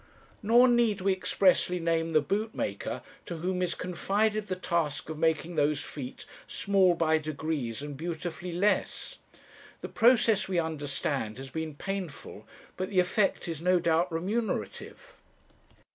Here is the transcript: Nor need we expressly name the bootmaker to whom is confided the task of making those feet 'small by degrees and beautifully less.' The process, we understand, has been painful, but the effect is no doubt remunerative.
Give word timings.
Nor 0.41 0.67
need 0.67 1.01
we 1.01 1.13
expressly 1.13 1.79
name 1.79 2.13
the 2.13 2.21
bootmaker 2.21 3.03
to 3.27 3.37
whom 3.37 3.61
is 3.61 3.75
confided 3.75 4.47
the 4.47 4.55
task 4.55 5.09
of 5.09 5.19
making 5.19 5.53
those 5.53 5.81
feet 5.81 6.25
'small 6.47 6.95
by 6.95 7.19
degrees 7.19 7.83
and 7.83 7.95
beautifully 7.95 8.51
less.' 8.51 9.19
The 9.81 9.89
process, 9.89 10.47
we 10.47 10.57
understand, 10.57 11.37
has 11.37 11.51
been 11.51 11.75
painful, 11.75 12.47
but 12.77 12.89
the 12.89 12.99
effect 12.99 13.47
is 13.47 13.61
no 13.61 13.79
doubt 13.79 14.11
remunerative. 14.11 15.17